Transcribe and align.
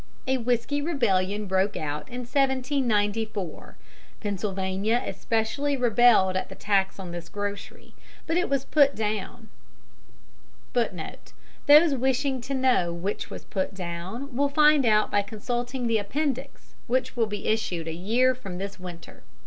A 0.25 0.39
Whiskey 0.39 0.81
Rebellion 0.81 1.45
broke 1.45 1.77
out 1.77 2.09
in 2.09 2.21
1794. 2.21 3.77
Pennsylvania 4.19 5.03
especially 5.05 5.77
rebelled 5.77 6.35
at 6.35 6.49
the 6.49 6.55
tax 6.55 6.97
on 6.97 7.11
this 7.11 7.29
grocery, 7.29 7.93
but 8.25 8.35
it 8.35 8.49
was 8.49 8.65
put 8.65 8.95
down. 8.95 9.51
(Those 10.73 11.93
wishing 11.93 12.41
to 12.41 12.55
know 12.55 12.91
which 12.91 13.29
was 13.29 13.45
put 13.45 13.75
down 13.75 14.35
will 14.35 14.49
find 14.49 14.87
out 14.87 15.11
by 15.11 15.21
consulting 15.21 15.85
the 15.85 15.99
Appendix, 15.99 16.73
which 16.87 17.15
will 17.15 17.27
be 17.27 17.45
issued 17.47 17.87
a 17.87 17.93
year 17.93 18.33
from 18.33 18.57
this 18.57 18.79
winter.) 18.79 19.21